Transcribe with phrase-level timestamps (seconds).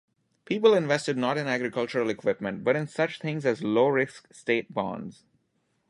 [0.45, 5.25] People invested not in agricultural equipment but in such things as low-risk state bonds.